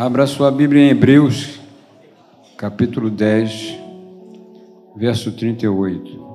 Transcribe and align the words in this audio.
Abra 0.00 0.28
sua 0.28 0.48
Bíblia 0.48 0.80
em 0.80 0.90
Hebreus, 0.90 1.58
capítulo 2.56 3.10
10, 3.10 3.76
verso 4.94 5.32
38. 5.32 6.28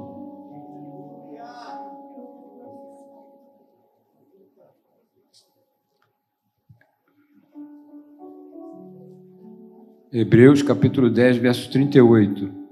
Hebreus, 10.11 10.61
capítulo 10.61 11.09
10, 11.09 11.37
verso 11.37 11.71
38. 11.71 12.62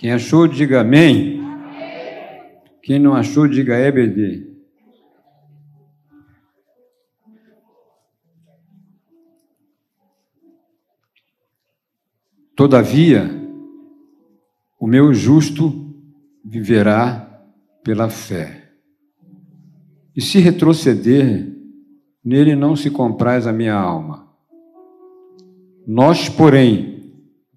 Quem 0.00 0.12
achou, 0.12 0.48
diga 0.48 0.80
amém. 0.80 1.42
Quem 2.82 2.98
não 2.98 3.12
achou, 3.12 3.46
diga 3.46 3.76
EBD. 3.76 4.50
Todavia, 12.56 13.28
o 14.80 14.86
meu 14.86 15.12
justo 15.12 15.94
viverá 16.42 17.44
pela 17.84 18.08
fé. 18.08 18.72
E 20.16 20.22
se 20.22 20.38
retroceder, 20.38 21.46
nele 22.24 22.56
não 22.56 22.74
se 22.74 22.90
compraz 22.90 23.46
a 23.46 23.52
minha 23.52 23.74
alma. 23.74 24.34
Nós, 25.86 26.26
porém, 26.30 26.89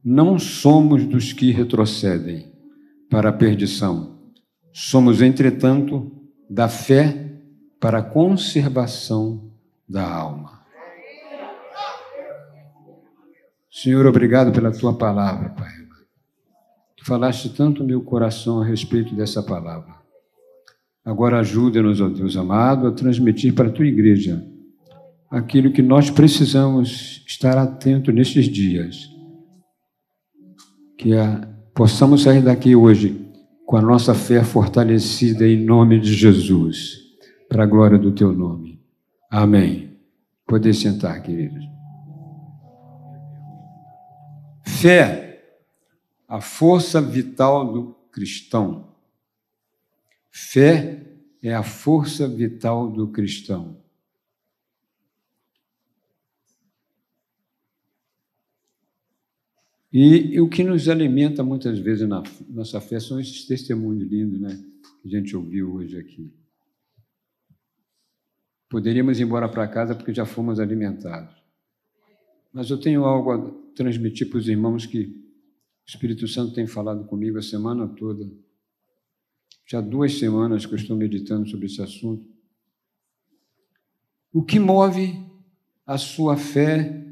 não 0.03 0.37
somos 0.37 1.05
dos 1.05 1.31
que 1.31 1.51
retrocedem 1.51 2.51
para 3.09 3.29
a 3.29 3.33
perdição. 3.33 4.19
Somos, 4.73 5.21
entretanto, 5.21 6.11
da 6.49 6.67
fé 6.67 7.31
para 7.79 7.99
a 7.99 8.03
conservação 8.03 9.51
da 9.87 10.03
alma. 10.03 10.61
Senhor, 13.71 14.05
obrigado 14.05 14.51
pela 14.51 14.71
tua 14.71 14.97
palavra, 14.97 15.49
Pai. 15.49 15.71
Tu 16.97 17.05
falaste 17.05 17.49
tanto 17.49 17.81
no 17.81 17.87
meu 17.87 18.01
coração 18.01 18.61
a 18.61 18.65
respeito 18.65 19.13
dessa 19.15 19.43
palavra. 19.43 19.93
Agora 21.03 21.39
ajuda-nos, 21.39 21.99
ó 21.99 22.07
Deus 22.07 22.37
amado, 22.37 22.87
a 22.87 22.91
transmitir 22.91 23.53
para 23.53 23.67
a 23.67 23.71
tua 23.71 23.85
igreja 23.85 24.41
aquilo 25.29 25.71
que 25.71 25.81
nós 25.81 26.09
precisamos 26.09 27.23
estar 27.27 27.57
atento 27.57 28.11
nestes 28.11 28.45
dias 28.45 29.12
que 31.03 31.17
a, 31.17 31.45
possamos 31.75 32.23
sair 32.23 32.41
daqui 32.41 32.77
hoje 32.77 33.29
com 33.65 33.75
a 33.75 33.81
nossa 33.81 34.15
fé 34.15 34.41
fortalecida 34.41 35.45
em 35.45 35.61
nome 35.61 35.99
de 35.99 36.13
Jesus, 36.13 36.97
para 37.49 37.63
a 37.63 37.67
glória 37.67 37.99
do 37.99 38.13
teu 38.13 38.31
nome. 38.31 38.81
Amém. 39.29 39.99
Poder 40.47 40.73
sentar, 40.73 41.21
queridos. 41.21 41.61
Fé, 44.65 45.43
a 46.25 46.39
força 46.39 47.01
vital 47.01 47.73
do 47.73 47.95
cristão. 48.09 48.87
Fé 50.31 51.05
é 51.41 51.53
a 51.53 51.63
força 51.63 52.29
vital 52.29 52.89
do 52.89 53.09
cristão. 53.09 53.82
E, 59.93 60.33
e, 60.33 60.41
o 60.41 60.49
que 60.49 60.63
nos 60.63 60.89
alimenta 60.89 61.43
muitas 61.43 61.77
vezes 61.77 62.09
na 62.09 62.23
nossa 62.49 62.81
fé 62.81 62.99
são 62.99 63.19
esses 63.19 63.45
testemunhos 63.45 64.09
lindos, 64.09 64.41
né? 64.41 64.59
Que 64.99 65.07
a 65.07 65.19
gente 65.19 65.37
ouviu 65.37 65.71
hoje 65.75 65.99
aqui. 65.99 66.33
Poderíamos 68.67 69.19
ir 69.19 69.23
embora 69.23 69.47
para 69.47 69.67
casa 69.67 69.93
porque 69.93 70.11
já 70.11 70.25
fomos 70.25 70.59
alimentados. 70.59 71.35
Mas 72.51 72.71
eu 72.71 72.79
tenho 72.79 73.05
algo 73.05 73.31
a 73.33 73.51
transmitir 73.75 74.31
para 74.31 74.39
os 74.39 74.47
irmãos 74.47 74.87
que 74.87 75.03
o 75.05 75.87
Espírito 75.87 76.27
Santo 76.27 76.55
tem 76.55 76.65
falado 76.65 77.05
comigo 77.05 77.37
a 77.37 77.43
semana 77.43 77.87
toda. 77.87 78.27
Já 79.67 79.79
duas 79.79 80.17
semanas 80.17 80.65
que 80.65 80.73
eu 80.73 80.77
estou 80.77 80.97
meditando 80.97 81.47
sobre 81.47 81.67
esse 81.67 81.83
assunto. 81.83 82.27
O 84.31 84.43
que 84.43 84.59
move 84.59 85.23
a 85.85 85.99
sua 85.99 86.35
fé 86.35 87.05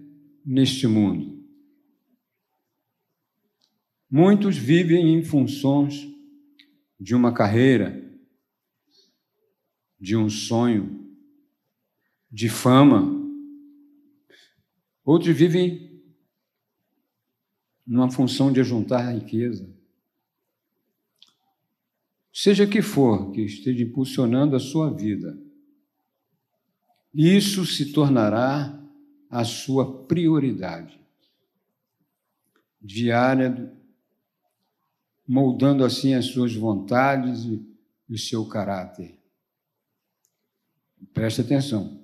neste 0.44 0.88
mundo? 0.88 1.41
Muitos 4.14 4.58
vivem 4.58 5.16
em 5.16 5.24
funções 5.24 6.06
de 7.00 7.16
uma 7.16 7.34
carreira, 7.34 8.14
de 9.98 10.18
um 10.18 10.30
sonho, 10.30 11.16
de 12.30 12.50
fama. 12.50 13.10
Outros 15.06 15.34
vivem 15.34 16.04
numa 17.88 18.12
função 18.12 18.52
de 18.52 18.62
juntar 18.66 19.14
riqueza. 19.14 19.74
Seja 22.34 22.68
que 22.68 22.82
for 22.82 23.32
que 23.32 23.40
esteja 23.44 23.82
impulsionando 23.82 24.58
a 24.58 24.60
sua 24.60 24.94
vida, 24.94 25.42
isso 27.14 27.66
se 27.66 27.94
tornará 27.94 28.78
a 29.30 29.46
sua 29.46 30.04
prioridade 30.04 31.00
diária 32.82 33.81
moldando 35.32 35.86
assim 35.86 36.14
as 36.14 36.26
suas 36.26 36.54
vontades 36.54 37.46
e 37.46 38.14
o 38.14 38.18
seu 38.18 38.46
caráter. 38.46 39.18
Preste 41.14 41.40
atenção. 41.40 42.02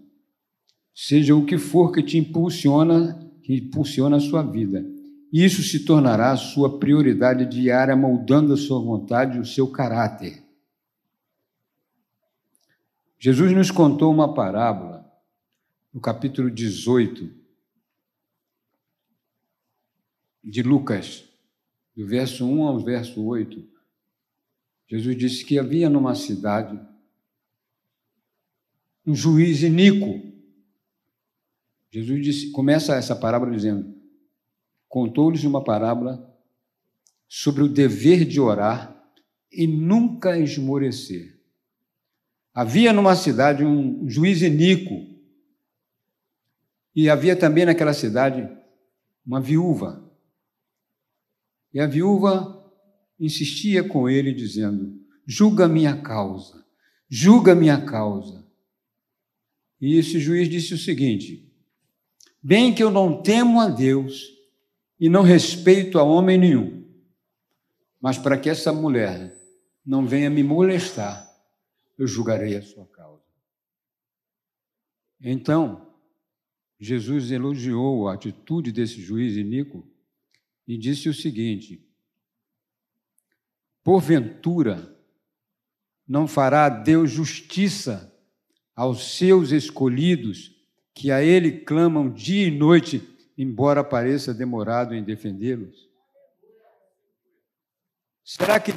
Seja 0.95 1.35
o 1.35 1.45
que 1.45 1.57
for 1.57 1.91
que 1.91 2.01
te 2.01 2.17
impulsiona, 2.17 3.19
que 3.43 3.55
impulsiona 3.55 4.15
a 4.15 4.21
sua 4.21 4.41
vida, 4.41 4.81
isso 5.31 5.61
se 5.61 5.83
tornará 5.83 6.31
a 6.31 6.37
sua 6.37 6.79
prioridade 6.79 7.45
diária, 7.45 7.97
moldando 7.97 8.53
a 8.53 8.57
sua 8.57 8.79
vontade 8.79 9.35
e 9.35 9.41
o 9.41 9.45
seu 9.45 9.69
caráter. 9.69 10.41
Jesus 13.19 13.51
nos 13.51 13.69
contou 13.69 14.09
uma 14.09 14.33
parábola 14.33 15.05
no 15.93 15.99
capítulo 15.99 16.49
18 16.49 17.29
de 20.41 20.63
Lucas 20.63 21.26
do 21.97 22.05
verso 22.05 22.45
1 22.45 22.67
ao 22.67 22.79
verso 22.79 23.25
8, 23.25 23.67
Jesus 24.87 25.17
disse 25.17 25.43
que 25.43 25.57
havia 25.57 25.89
numa 25.89 26.13
cidade 26.13 26.79
um 29.03 29.15
juiz 29.15 29.63
iníquo. 29.63 30.21
Jesus 31.89 32.23
disse, 32.23 32.51
começa 32.51 32.95
essa 32.95 33.15
parábola 33.15 33.51
dizendo: 33.51 33.95
contou-lhes 34.87 35.43
uma 35.43 35.63
parábola 35.63 36.23
sobre 37.27 37.63
o 37.63 37.67
dever 37.67 38.25
de 38.25 38.39
orar 38.39 38.95
e 39.51 39.65
nunca 39.65 40.37
esmorecer. 40.37 41.41
Havia 42.53 42.93
numa 42.93 43.15
cidade 43.15 43.65
um 43.65 44.07
juiz 44.07 44.43
iníquo 44.43 45.19
e 46.95 47.09
havia 47.09 47.35
também 47.35 47.65
naquela 47.65 47.93
cidade 47.93 48.47
uma 49.25 49.41
viúva 49.41 50.06
e 51.73 51.79
a 51.79 51.87
viúva 51.87 52.57
insistia 53.19 53.83
com 53.83 54.09
ele, 54.09 54.33
dizendo: 54.33 54.99
Julga 55.25 55.67
minha 55.67 56.01
causa, 56.01 56.65
julga 57.09 57.53
minha 57.53 57.83
causa. 57.83 58.45
E 59.79 59.95
esse 59.95 60.19
juiz 60.19 60.49
disse 60.49 60.73
o 60.73 60.77
seguinte: 60.77 61.51
Bem 62.41 62.73
que 62.73 62.83
eu 62.83 62.89
não 62.89 63.21
temo 63.21 63.59
a 63.59 63.69
Deus 63.69 64.23
e 64.99 65.09
não 65.09 65.21
respeito 65.21 65.99
a 65.99 66.03
homem 66.03 66.37
nenhum, 66.37 66.85
mas 67.99 68.17
para 68.17 68.37
que 68.37 68.49
essa 68.49 68.71
mulher 68.71 69.35
não 69.85 70.05
venha 70.05 70.29
me 70.29 70.43
molestar, 70.43 71.27
eu 71.97 72.07
julgarei 72.07 72.55
a 72.55 72.61
sua 72.61 72.85
causa. 72.87 73.23
Então, 75.21 75.87
Jesus 76.79 77.31
elogiou 77.31 78.07
a 78.07 78.13
atitude 78.13 78.71
desse 78.71 79.01
juiz 79.01 79.35
iníquo 79.35 79.87
e 80.67 80.77
disse 80.77 81.07
o 81.07 81.13
seguinte: 81.13 81.81
Porventura, 83.83 84.95
não 86.07 86.27
fará 86.27 86.67
Deus 86.67 87.09
justiça 87.09 88.13
aos 88.75 89.17
seus 89.17 89.51
escolhidos, 89.51 90.55
que 90.93 91.11
a 91.11 91.23
Ele 91.23 91.61
clamam 91.61 92.11
dia 92.11 92.47
e 92.47 92.51
noite, 92.51 93.01
embora 93.37 93.83
pareça 93.83 94.33
demorado 94.33 94.93
em 94.93 95.03
defendê-los? 95.03 95.87
Será 98.23 98.59
que 98.59 98.73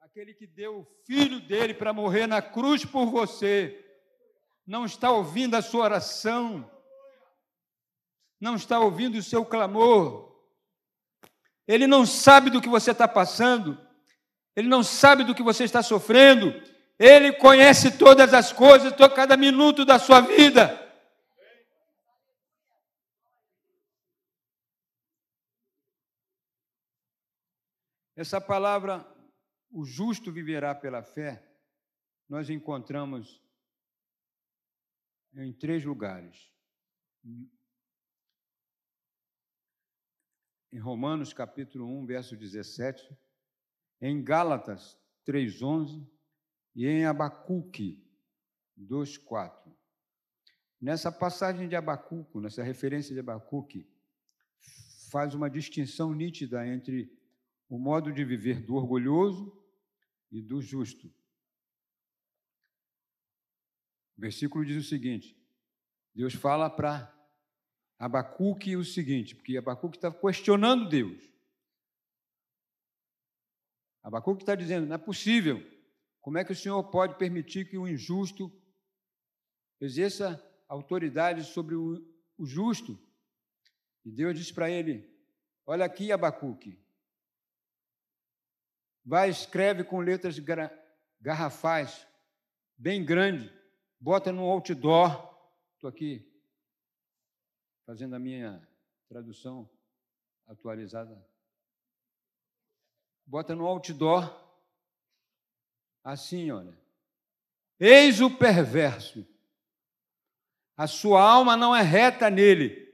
aquele 0.00 0.32
que 0.34 0.46
deu 0.46 0.80
o 0.80 0.86
filho 1.04 1.40
dele 1.40 1.74
para 1.74 1.92
morrer 1.92 2.26
na 2.26 2.40
cruz 2.40 2.84
por 2.84 3.06
você 3.06 3.84
não 4.66 4.84
está 4.84 5.10
ouvindo 5.10 5.54
a 5.56 5.62
sua 5.62 5.84
oração? 5.84 6.70
Não 8.40 8.56
está 8.56 8.80
ouvindo 8.80 9.18
o 9.18 9.22
seu 9.22 9.44
clamor, 9.44 10.30
ele 11.66 11.86
não 11.86 12.06
sabe 12.06 12.50
do 12.50 12.60
que 12.60 12.68
você 12.68 12.90
está 12.90 13.06
passando, 13.06 13.78
ele 14.56 14.66
não 14.66 14.82
sabe 14.82 15.22
do 15.22 15.34
que 15.34 15.42
você 15.42 15.64
está 15.64 15.82
sofrendo, 15.82 16.52
ele 16.98 17.32
conhece 17.34 17.96
todas 17.96 18.34
as 18.34 18.52
coisas, 18.52 18.92
cada 19.14 19.36
minuto 19.36 19.84
da 19.84 19.98
sua 19.98 20.20
vida. 20.20 20.88
Essa 28.16 28.40
palavra, 28.40 29.06
o 29.70 29.84
justo 29.84 30.30
viverá 30.30 30.74
pela 30.74 31.02
fé, 31.02 31.42
nós 32.28 32.50
encontramos 32.50 33.40
em 35.34 35.52
três 35.52 35.84
lugares. 35.84 36.52
Em 40.72 40.78
Romanos 40.78 41.32
capítulo 41.32 41.84
1, 41.84 42.06
verso 42.06 42.36
17, 42.36 43.18
em 44.00 44.22
Gálatas 44.22 44.96
3:11 45.24 46.06
e 46.76 46.86
em 46.86 47.04
Abacuque 47.04 48.06
2:4. 48.76 49.74
Nessa 50.80 51.10
passagem 51.10 51.68
de 51.68 51.74
Abacuque, 51.74 52.38
nessa 52.38 52.62
referência 52.62 53.12
de 53.12 53.18
Abacuque, 53.18 53.86
faz 55.10 55.34
uma 55.34 55.50
distinção 55.50 56.14
nítida 56.14 56.64
entre 56.64 57.12
o 57.68 57.76
modo 57.76 58.12
de 58.12 58.24
viver 58.24 58.64
do 58.64 58.76
orgulhoso 58.76 59.52
e 60.30 60.40
do 60.40 60.62
justo. 60.62 61.08
O 64.16 64.20
versículo 64.20 64.64
diz 64.64 64.84
o 64.84 64.88
seguinte: 64.88 65.36
Deus 66.14 66.32
fala 66.32 66.70
para 66.70 67.12
Abacuque 68.00 68.76
o 68.76 68.82
seguinte, 68.82 69.36
porque 69.36 69.58
Abacuque 69.58 69.98
está 69.98 70.10
questionando 70.10 70.88
Deus. 70.88 71.22
Abacuque 74.02 74.42
está 74.42 74.54
dizendo: 74.54 74.86
não 74.86 74.94
é 74.94 74.98
possível. 74.98 75.60
Como 76.22 76.38
é 76.38 76.44
que 76.44 76.52
o 76.52 76.56
Senhor 76.56 76.82
pode 76.84 77.18
permitir 77.18 77.68
que 77.68 77.76
o 77.76 77.86
injusto 77.86 78.50
exerça 79.78 80.42
autoridade 80.66 81.44
sobre 81.44 81.74
o, 81.74 82.02
o 82.38 82.46
justo? 82.46 82.98
E 84.02 84.10
Deus 84.10 84.34
diz 84.34 84.50
para 84.50 84.70
ele: 84.70 85.06
Olha 85.66 85.84
aqui, 85.84 86.10
Abacuque, 86.10 86.82
vai, 89.04 89.28
escreve 89.28 89.84
com 89.84 90.00
letras 90.00 90.38
garrafais, 91.20 92.06
bem 92.78 93.04
grande, 93.04 93.52
bota 94.00 94.32
no 94.32 94.44
outdoor. 94.44 95.38
Estou 95.74 95.90
aqui 95.90 96.29
fazendo 97.90 98.14
a 98.14 98.20
minha 98.20 98.62
tradução 99.08 99.68
atualizada. 100.46 101.20
Bota 103.26 103.52
no 103.52 103.66
outdoor, 103.66 104.32
assim, 106.04 106.52
olha. 106.52 106.78
Eis 107.80 108.20
o 108.20 108.30
perverso. 108.30 109.26
A 110.76 110.86
sua 110.86 111.20
alma 111.20 111.56
não 111.56 111.74
é 111.74 111.82
reta 111.82 112.30
nele 112.30 112.88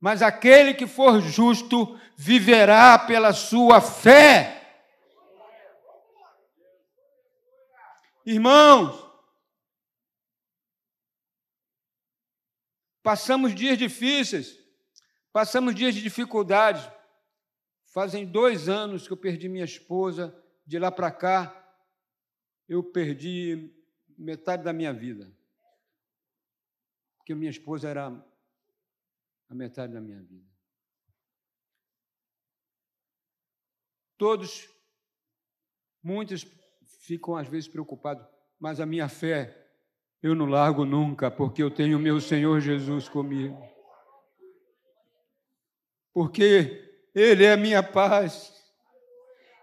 mas 0.00 0.20
aquele 0.20 0.74
que 0.74 0.86
for 0.86 1.20
justo 1.20 1.98
viverá 2.16 2.98
pela 2.98 3.32
sua 3.32 3.80
fé. 3.80 4.82
Irmãos, 8.26 9.03
passamos 13.04 13.54
dias 13.54 13.76
difíceis, 13.76 14.58
passamos 15.30 15.74
dias 15.74 15.94
de 15.94 16.02
dificuldade. 16.02 16.90
Fazem 17.92 18.26
dois 18.26 18.66
anos 18.66 19.06
que 19.06 19.12
eu 19.12 19.16
perdi 19.16 19.46
minha 19.46 19.64
esposa, 19.64 20.34
de 20.66 20.78
lá 20.78 20.90
para 20.90 21.12
cá, 21.12 21.60
eu 22.66 22.82
perdi 22.82 23.70
metade 24.16 24.64
da 24.64 24.72
minha 24.72 24.92
vida. 24.92 25.30
Porque 27.18 27.34
minha 27.34 27.50
esposa 27.50 27.88
era 27.88 28.06
a 29.48 29.54
metade 29.54 29.92
da 29.92 30.00
minha 30.00 30.22
vida. 30.22 30.50
Todos, 34.16 34.68
muitos 36.02 36.46
ficam 37.00 37.36
às 37.36 37.46
vezes 37.46 37.68
preocupados, 37.68 38.26
mas 38.58 38.80
a 38.80 38.86
minha 38.86 39.08
fé 39.10 39.63
eu 40.24 40.34
não 40.34 40.46
largo 40.46 40.86
nunca, 40.86 41.30
porque 41.30 41.62
eu 41.62 41.70
tenho 41.70 41.98
meu 41.98 42.18
Senhor 42.18 42.58
Jesus 42.58 43.10
comigo. 43.10 43.62
Porque 46.14 46.82
Ele 47.14 47.44
é 47.44 47.54
minha 47.58 47.82
paz, 47.82 48.50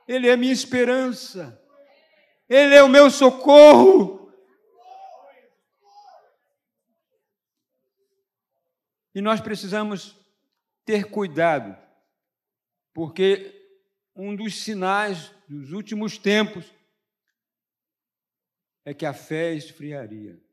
Ele 0.08 0.30
é 0.30 0.34
a 0.34 0.38
minha 0.38 0.54
esperança, 0.54 1.60
Ele 2.48 2.76
é 2.76 2.84
o 2.84 2.88
meu 2.88 3.10
socorro. 3.10 4.32
E 9.16 9.20
nós 9.20 9.42
precisamos 9.42 10.16
ter 10.86 11.06
cuidado, 11.06 11.76
porque 12.94 13.52
um 14.16 14.36
dos 14.36 14.62
sinais 14.62 15.34
dos 15.50 15.72
últimos 15.72 16.20
tempos 16.20 16.72
é 18.86 18.94
que 18.94 19.08
a 19.08 19.14
fé 19.14 19.56
esfriaria. 19.56 20.51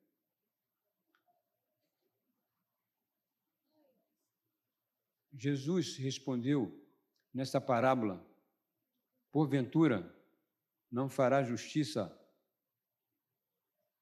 Jesus 5.39 5.97
respondeu 5.97 6.85
nessa 7.33 7.61
parábola: 7.61 8.27
porventura 9.31 10.13
não 10.91 11.09
fará 11.09 11.45
justiça 11.45 12.13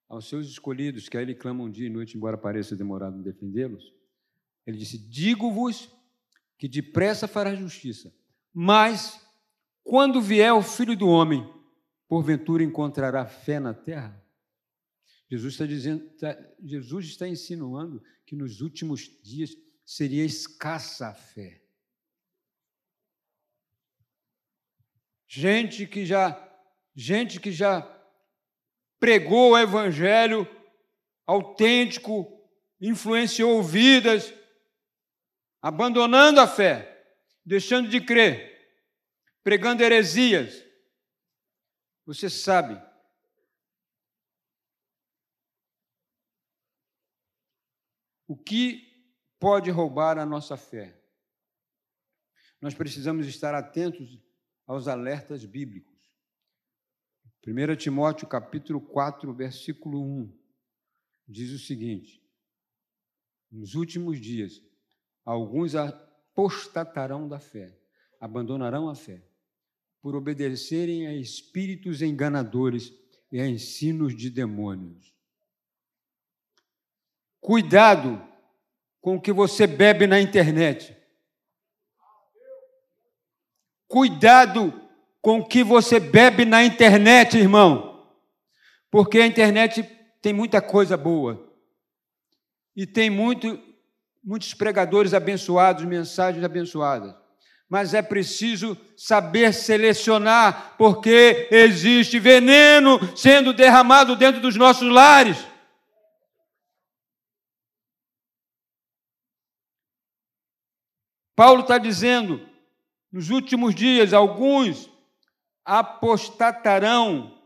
aos 0.08 0.28
seus 0.28 0.48
escolhidos, 0.48 1.08
que 1.08 1.18
a 1.18 1.22
ele 1.22 1.34
clamam 1.34 1.70
dia 1.70 1.86
e 1.86 1.90
noite, 1.90 2.16
embora 2.16 2.38
pareça 2.38 2.74
demorado 2.74 3.18
em 3.18 3.22
defendê-los? 3.22 3.92
Ele 4.66 4.78
disse: 4.78 4.98
Digo-vos 4.98 5.92
que 6.56 6.66
depressa 6.66 7.28
fará 7.28 7.54
justiça, 7.54 8.14
mas 8.52 9.20
quando 9.84 10.22
vier 10.22 10.54
o 10.54 10.62
filho 10.62 10.96
do 10.96 11.06
homem, 11.06 11.46
porventura 12.08 12.64
encontrará 12.64 13.26
fé 13.26 13.60
na 13.60 13.74
terra? 13.74 14.24
Jesus 15.28 15.54
está 15.54 15.66
dizendo, 15.66 16.06
está, 16.06 16.54
Jesus 16.62 17.06
está 17.06 17.28
insinuando 17.28 18.02
que 18.24 18.36
nos 18.36 18.60
últimos 18.60 19.10
dias 19.22 19.56
seria 19.86 20.24
escassa 20.24 21.08
a 21.08 21.14
fé. 21.14 21.62
Gente 25.28 25.86
que 25.86 26.04
já, 26.04 26.34
gente 26.92 27.38
que 27.38 27.52
já 27.52 27.82
pregou 28.98 29.52
o 29.52 29.58
evangelho 29.58 30.44
autêntico, 31.24 32.32
influenciou 32.80 33.62
vidas, 33.62 34.32
abandonando 35.62 36.40
a 36.40 36.48
fé, 36.48 37.14
deixando 37.44 37.88
de 37.88 38.00
crer, 38.00 38.82
pregando 39.42 39.82
heresias. 39.82 40.64
Você 42.04 42.28
sabe, 42.30 42.80
o 48.28 48.36
que 48.36 48.85
pode 49.38 49.70
roubar 49.70 50.18
a 50.18 50.26
nossa 50.26 50.56
fé? 50.56 51.00
Nós 52.60 52.74
precisamos 52.74 53.26
estar 53.26 53.54
atentos 53.54 54.20
aos 54.66 54.88
alertas 54.88 55.44
bíblicos. 55.44 55.94
1 57.46 57.76
Timóteo 57.76 58.26
capítulo 58.26 58.80
4, 58.80 59.32
versículo 59.32 60.02
1, 60.02 60.38
diz 61.28 61.52
o 61.52 61.64
seguinte: 61.64 62.20
Nos 63.50 63.74
últimos 63.74 64.20
dias 64.20 64.60
Alguns 65.26 65.74
apostatarão 65.74 67.28
da 67.28 67.40
fé, 67.40 67.76
abandonarão 68.20 68.88
a 68.88 68.94
fé, 68.94 69.20
por 70.00 70.14
obedecerem 70.14 71.08
a 71.08 71.12
espíritos 71.12 72.00
enganadores 72.00 72.94
e 73.32 73.40
a 73.40 73.48
ensinos 73.48 74.16
de 74.16 74.30
demônios. 74.30 75.12
Cuidado 77.40 78.24
com 79.06 79.14
o 79.14 79.20
que 79.20 79.32
você 79.32 79.68
bebe 79.68 80.04
na 80.04 80.20
internet. 80.20 80.96
Cuidado 83.86 84.74
com 85.22 85.38
o 85.38 85.46
que 85.46 85.62
você 85.62 86.00
bebe 86.00 86.44
na 86.44 86.64
internet, 86.64 87.38
irmão. 87.38 88.04
Porque 88.90 89.20
a 89.20 89.26
internet 89.26 89.88
tem 90.20 90.32
muita 90.32 90.60
coisa 90.60 90.96
boa. 90.96 91.56
E 92.74 92.84
tem 92.84 93.08
muito 93.08 93.56
muitos 94.24 94.52
pregadores 94.54 95.14
abençoados, 95.14 95.84
mensagens 95.84 96.42
abençoadas. 96.42 97.14
Mas 97.68 97.94
é 97.94 98.02
preciso 98.02 98.76
saber 98.96 99.54
selecionar, 99.54 100.74
porque 100.76 101.46
existe 101.52 102.18
veneno 102.18 102.98
sendo 103.16 103.52
derramado 103.52 104.16
dentro 104.16 104.40
dos 104.40 104.56
nossos 104.56 104.90
lares. 104.90 105.38
Paulo 111.36 111.60
está 111.60 111.76
dizendo: 111.76 112.48
nos 113.12 113.28
últimos 113.28 113.74
dias, 113.74 114.14
alguns 114.14 114.90
apostatarão 115.64 117.38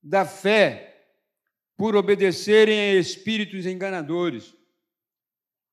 da 0.00 0.24
fé 0.24 0.88
por 1.76 1.96
obedecerem 1.96 2.78
a 2.78 2.94
espíritos 2.94 3.66
enganadores. 3.66 4.54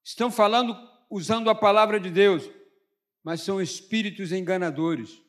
Estão 0.03 0.31
falando 0.31 0.75
usando 1.09 1.49
a 1.49 1.55
palavra 1.55 1.99
de 1.99 2.09
Deus, 2.09 2.49
mas 3.23 3.41
são 3.41 3.61
espíritos 3.61 4.31
enganadores, 4.31 5.21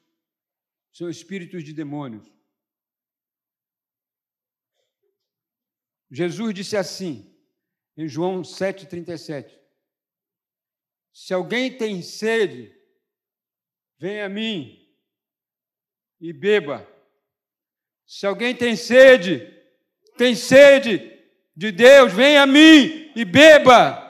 são 0.92 1.10
espíritos 1.10 1.62
de 1.62 1.74
demônios. 1.74 2.26
Jesus 6.10 6.54
disse 6.54 6.76
assim, 6.76 7.36
em 7.96 8.08
João 8.08 8.42
7,37: 8.42 9.60
Se 11.12 11.34
alguém 11.34 11.76
tem 11.76 12.02
sede, 12.02 12.72
venha 13.98 14.26
a 14.26 14.28
mim 14.28 14.78
e 16.20 16.32
beba. 16.32 16.86
Se 18.06 18.26
alguém 18.26 18.54
tem 18.54 18.76
sede, 18.76 19.46
tem 20.16 20.34
sede 20.34 21.10
de 21.56 21.70
Deus, 21.70 22.12
venha 22.12 22.42
a 22.42 22.46
mim 22.46 23.12
e 23.14 23.24
beba. 23.24 24.06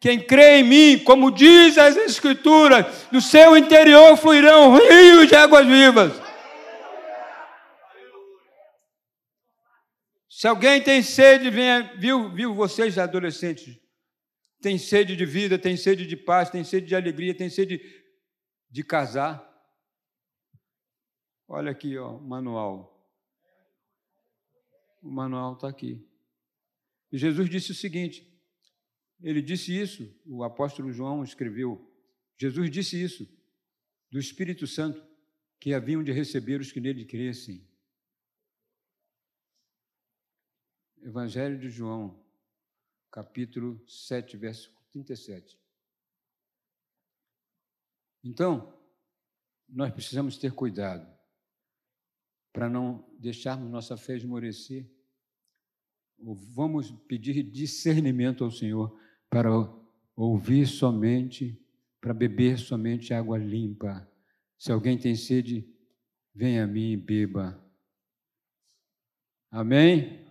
Quem 0.00 0.20
crê 0.20 0.58
em 0.58 0.64
mim, 0.64 0.98
como 0.98 1.30
diz 1.30 1.78
as 1.78 1.96
Escrituras, 1.96 3.06
do 3.10 3.20
seu 3.20 3.56
interior 3.56 4.16
fluirão 4.16 4.76
rios 4.76 5.28
de 5.28 5.34
águas 5.34 5.66
vivas. 5.66 6.12
Se 10.28 10.46
alguém 10.46 10.82
tem 10.82 11.02
sede, 11.02 11.48
venha, 11.48 11.94
viu, 11.96 12.28
viu 12.28 12.54
vocês 12.54 12.98
adolescentes, 12.98 13.78
tem 14.64 14.78
sede 14.78 15.14
de 15.14 15.26
vida, 15.26 15.58
tem 15.58 15.76
sede 15.76 16.06
de 16.06 16.16
paz, 16.16 16.48
tem 16.48 16.64
sede 16.64 16.86
de 16.86 16.96
alegria, 16.96 17.36
tem 17.36 17.50
sede 17.50 17.82
de 18.70 18.82
casar. 18.82 19.38
Olha 21.46 21.70
aqui, 21.70 21.98
ó, 21.98 22.16
o 22.16 22.26
manual. 22.26 22.90
O 25.02 25.10
manual 25.10 25.52
está 25.52 25.68
aqui. 25.68 26.02
E 27.12 27.18
Jesus 27.18 27.50
disse 27.50 27.72
o 27.72 27.74
seguinte: 27.74 28.26
ele 29.20 29.42
disse 29.42 29.78
isso, 29.78 30.18
o 30.24 30.42
apóstolo 30.42 30.90
João 30.90 31.22
escreveu. 31.22 31.86
Jesus 32.40 32.70
disse 32.70 32.96
isso, 32.96 33.28
do 34.10 34.18
Espírito 34.18 34.66
Santo, 34.66 35.06
que 35.60 35.74
haviam 35.74 36.02
de 36.02 36.10
receber 36.10 36.58
os 36.58 36.72
que 36.72 36.80
nele 36.80 37.04
crescem. 37.04 37.68
Evangelho 41.02 41.58
de 41.58 41.68
João, 41.68 42.23
capítulo 43.14 43.80
7, 43.86 44.36
verso 44.36 44.74
37. 44.90 45.56
Então, 48.24 48.76
nós 49.68 49.92
precisamos 49.92 50.36
ter 50.36 50.52
cuidado 50.52 51.06
para 52.52 52.68
não 52.68 53.08
deixarmos 53.16 53.70
nossa 53.70 53.96
fé 53.96 54.16
esmorecer. 54.16 54.90
Vamos 56.18 56.90
pedir 57.06 57.44
discernimento 57.44 58.42
ao 58.42 58.50
Senhor 58.50 58.98
para 59.30 59.48
ouvir 60.16 60.66
somente, 60.66 61.56
para 62.00 62.12
beber 62.12 62.58
somente 62.58 63.14
água 63.14 63.38
limpa. 63.38 64.10
Se 64.58 64.72
alguém 64.72 64.98
tem 64.98 65.14
sede, 65.14 65.72
venha 66.34 66.64
a 66.64 66.66
mim 66.66 66.90
e 66.90 66.96
beba. 66.96 67.64
Amém? 69.52 70.23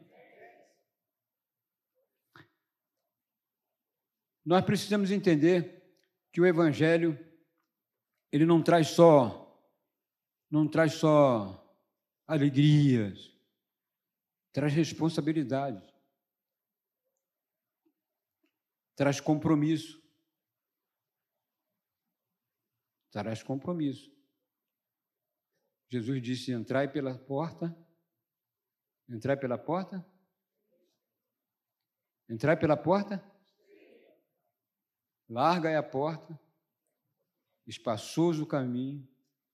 Nós 4.45 4.63
precisamos 4.65 5.11
entender 5.11 5.81
que 6.31 6.41
o 6.41 6.45
evangelho 6.45 7.17
ele 8.31 8.45
não 8.45 8.61
traz 8.61 8.87
só 8.89 9.39
não 10.49 10.67
traz 10.67 10.93
só 10.93 11.59
alegrias, 12.27 13.35
traz 14.51 14.71
responsabilidades 14.73 15.93
traz 18.95 19.19
compromisso. 19.19 20.01
Traz 23.11 23.43
compromisso. 23.43 24.11
Jesus 25.89 26.21
disse: 26.21 26.51
entrai 26.51 26.87
pela 26.87 27.17
porta. 27.17 27.75
Entrai 29.07 29.37
pela 29.37 29.57
porta? 29.57 30.05
Entrai 32.29 32.57
pela 32.57 32.77
porta? 32.77 33.23
Larga 35.33 35.67
é 35.67 35.75
a 35.75 35.81
porta, 35.81 36.39
espaçoso 37.65 38.43
o 38.43 38.45
caminho 38.45 39.07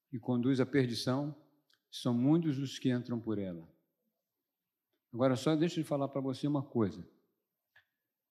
que 0.09 0.19
conduz 0.19 0.59
à 0.59 0.65
perdição, 0.65 1.33
são 1.89 2.13
muitos 2.13 2.59
os 2.59 2.77
que 2.77 2.91
entram 2.91 3.17
por 3.17 3.39
ela. 3.39 3.65
Agora, 5.13 5.37
só 5.37 5.55
deixa 5.55 5.79
eu 5.79 5.85
falar 5.85 6.09
para 6.09 6.19
você 6.19 6.45
uma 6.47 6.61
coisa. 6.61 7.07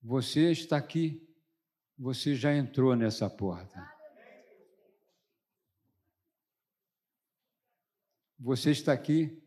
Você 0.02 0.52
está 0.52 0.76
aqui, 0.76 1.26
você 1.98 2.34
já 2.34 2.54
entrou 2.54 2.94
nessa 2.94 3.30
porta. 3.30 3.82
Você 8.38 8.72
está 8.72 8.92
aqui, 8.92 9.42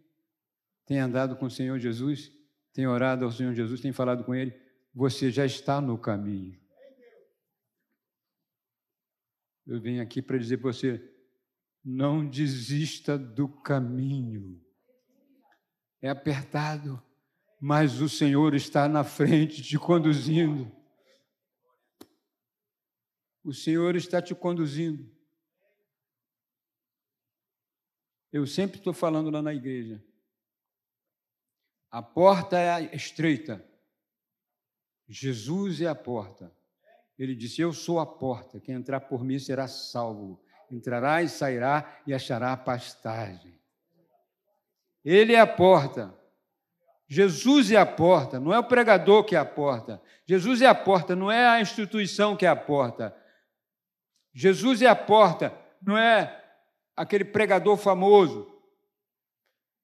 tem 0.88 0.98
andado 0.98 1.36
com 1.36 1.46
o 1.46 1.52
Senhor 1.52 1.78
Jesus, 1.78 2.32
tem 2.74 2.88
orado 2.88 3.26
ao 3.26 3.32
Senhor 3.32 3.54
Jesus, 3.54 3.80
tem 3.80 3.94
falado 3.94 4.24
com 4.24 4.34
Ele, 4.34 4.60
você 4.92 5.30
já 5.30 5.46
está 5.46 5.80
no 5.80 6.00
caminho. 6.00 6.61
Eu 9.66 9.80
venho 9.80 10.02
aqui 10.02 10.22
para 10.22 10.38
dizer 10.38 10.58
para 10.58 10.72
você: 10.72 11.12
não 11.84 12.28
desista 12.28 13.18
do 13.18 13.48
caminho. 13.48 14.64
É 16.02 16.10
apertado, 16.10 17.02
mas 17.60 18.02
o 18.02 18.10
Senhor 18.10 18.56
está 18.56 18.88
na 18.88 19.04
frente 19.04 19.62
te 19.62 19.78
conduzindo. 19.78 20.72
O 23.44 23.54
Senhor 23.54 23.96
está 23.96 24.22
te 24.22 24.34
conduzindo. 24.34 25.10
Eu 28.32 28.48
sempre 28.48 28.78
estou 28.78 28.94
falando 28.94 29.30
lá 29.30 29.42
na 29.42 29.54
igreja. 29.54 30.04
A 31.90 32.02
porta 32.02 32.58
é 32.58 32.96
estreita. 32.96 33.64
Jesus 35.08 35.82
é 35.82 35.88
a 35.88 35.96
porta. 35.96 36.56
Ele 37.22 37.36
disse: 37.36 37.62
Eu 37.62 37.72
sou 37.72 38.00
a 38.00 38.06
porta. 38.06 38.60
Quem 38.60 38.74
entrar 38.74 39.02
por 39.02 39.24
mim 39.24 39.38
será 39.38 39.68
salvo. 39.68 40.42
Entrará 40.72 41.22
e 41.22 41.30
sairá 41.30 42.02
e 42.08 42.16
achará 42.16 42.58
pastagem. 42.58 43.54
Ele 45.06 45.34
é 45.34 45.40
a 45.40 45.46
porta. 45.46 46.18
Jesus 47.08 47.72
é 47.72 47.76
a 47.76 47.86
porta, 47.86 48.40
não 48.40 48.54
é 48.54 48.58
o 48.58 48.64
pregador 48.64 49.24
que 49.24 49.36
é 49.36 49.40
a 49.40 49.46
porta. 49.46 50.02
Jesus 50.26 50.62
é 50.62 50.66
a 50.66 50.74
porta, 50.74 51.16
não 51.16 51.30
é 51.30 51.46
a 51.46 51.62
instituição 51.62 52.36
que 52.36 52.46
é 52.46 52.50
a 52.50 52.56
porta. 52.56 53.16
Jesus 54.34 54.82
é 54.82 54.88
a 54.88 54.96
porta, 54.96 55.56
não 55.82 55.98
é 55.98 56.42
aquele 56.96 57.26
pregador 57.26 57.78
famoso. 57.78 58.50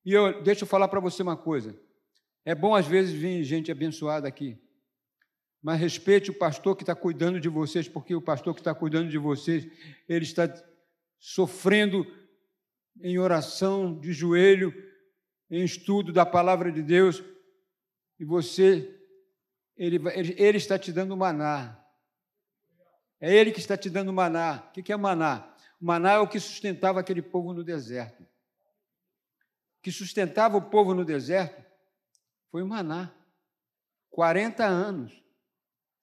E 0.06 0.14
eu, 0.14 0.42
deixa 0.42 0.64
eu 0.64 0.68
falar 0.68 0.88
para 0.88 1.02
você 1.02 1.22
uma 1.22 1.36
coisa. 1.38 1.78
É 2.46 2.56
bom 2.56 2.74
às 2.74 2.88
vezes 2.88 3.14
vir 3.14 3.44
gente 3.44 3.72
abençoada 3.72 4.28
aqui, 4.28 4.58
mas 5.68 5.82
respeite 5.82 6.32
o 6.32 6.34
pastor 6.34 6.78
que 6.78 6.84
está 6.84 6.96
cuidando 6.96 7.42
de 7.42 7.50
vocês, 7.50 7.90
porque 7.90 8.16
o 8.16 8.22
pastor 8.22 8.54
que 8.54 8.62
está 8.62 8.74
cuidando 8.74 9.10
de 9.10 9.18
vocês, 9.18 9.68
ele 10.08 10.24
está 10.24 10.48
sofrendo 11.20 12.08
em 13.02 13.20
oração, 13.20 14.00
de 14.00 14.14
joelho, 14.14 14.74
em 15.52 15.66
estudo 15.66 16.14
da 16.14 16.26
palavra 16.26 16.72
de 16.72 16.82
Deus 16.82 17.22
e 18.18 18.24
você, 18.24 18.98
ele, 19.76 19.98
ele, 20.14 20.36
ele 20.38 20.58
está 20.58 20.80
te 20.80 20.90
dando 20.94 21.18
maná. 21.18 21.78
É 23.20 23.36
ele 23.36 23.52
que 23.52 23.60
está 23.60 23.76
te 23.76 23.90
dando 23.90 24.14
maná. 24.14 24.70
O 24.70 24.72
que 24.72 24.94
é 24.94 24.96
maná? 24.96 25.54
O 25.82 25.86
maná 25.86 26.14
é 26.14 26.20
o 26.20 26.30
que 26.30 26.40
sustentava 26.40 27.02
aquele 27.02 27.22
povo 27.22 27.54
no 27.54 27.62
deserto. 27.62 28.24
O 28.24 29.82
que 29.82 29.92
sustentava 29.92 30.56
o 30.56 30.62
povo 30.62 30.94
no 30.94 31.04
deserto 31.04 31.62
foi 32.50 32.64
o 32.64 32.68
maná. 32.68 33.14
40 34.12 34.66
anos 34.66 35.27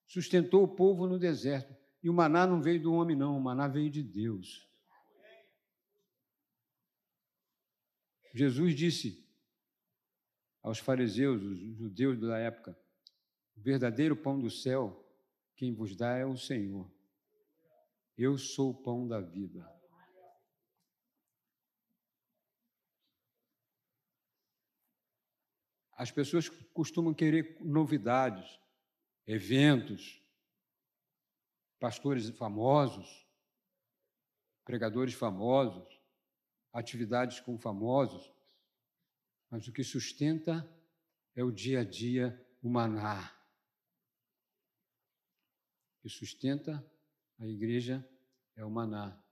sustentou 0.06 0.62
o 0.62 0.68
povo 0.68 1.06
no 1.06 1.18
deserto. 1.18 1.74
E 2.02 2.10
o 2.10 2.14
maná 2.14 2.46
não 2.46 2.60
veio 2.60 2.82
do 2.82 2.92
homem, 2.92 3.16
não, 3.16 3.36
o 3.36 3.40
maná 3.40 3.66
veio 3.66 3.90
de 3.90 4.02
Deus. 4.02 4.68
Jesus 8.34 8.74
disse: 8.74 9.24
aos 10.64 10.78
fariseus, 10.78 11.42
os 11.42 11.58
judeus 11.76 12.18
da 12.18 12.38
época: 12.38 12.76
o 13.54 13.60
verdadeiro 13.60 14.16
pão 14.16 14.40
do 14.40 14.50
céu, 14.50 15.06
quem 15.54 15.74
vos 15.74 15.94
dá 15.94 16.16
é 16.16 16.24
o 16.24 16.38
Senhor. 16.38 16.90
Eu 18.16 18.38
sou 18.38 18.70
o 18.70 18.74
pão 18.74 19.06
da 19.06 19.20
vida. 19.20 19.70
As 25.96 26.10
pessoas 26.10 26.48
costumam 26.48 27.14
querer 27.14 27.58
novidades, 27.60 28.58
eventos, 29.26 30.22
pastores 31.78 32.28
famosos, 32.30 33.26
pregadores 34.64 35.14
famosos, 35.14 36.00
atividades 36.72 37.40
com 37.40 37.58
famosos, 37.58 38.32
mas 39.50 39.68
o 39.68 39.72
que 39.72 39.84
sustenta 39.84 40.68
é 41.34 41.44
o 41.44 41.52
dia 41.52 41.80
a 41.80 41.84
dia, 41.84 42.44
o 42.62 42.68
maná. 42.68 43.32
O 45.98 46.02
que 46.02 46.08
sustenta 46.08 46.84
a 47.38 47.46
igreja 47.46 48.06
é 48.56 48.64
o 48.64 48.70
maná. 48.70 49.23